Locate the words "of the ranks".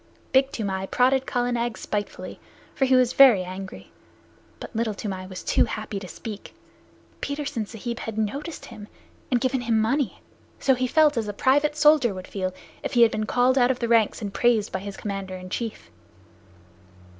13.69-14.23